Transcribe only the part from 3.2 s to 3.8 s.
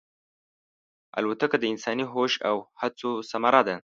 ثمره ده.